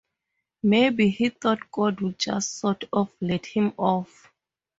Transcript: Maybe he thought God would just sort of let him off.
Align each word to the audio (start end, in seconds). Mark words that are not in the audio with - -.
Maybe 0.63 1.09
he 1.09 1.29
thought 1.29 1.69
God 1.69 2.01
would 2.01 2.17
just 2.17 2.57
sort 2.57 2.85
of 2.91 3.13
let 3.21 3.45
him 3.45 3.71
off. 3.77 4.31